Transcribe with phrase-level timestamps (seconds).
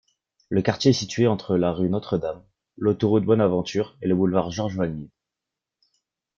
[0.49, 2.43] Le quartier est situé entre la rue Notre-Dame,
[2.75, 5.11] l'Autoroute Bonaventure et le Boulevard Georges-Vanier.